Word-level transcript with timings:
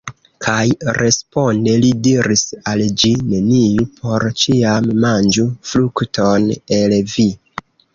Kaj 0.43 0.87
responde 0.97 1.75
li 1.83 1.91
diris 2.07 2.43
al 2.73 2.83
ĝi: 3.03 3.13
Neniu 3.29 3.87
por 4.01 4.29
ĉiam 4.43 4.93
manĝu 5.09 5.49
frukton 5.75 6.53
el 6.85 7.03
vi. 7.17 7.33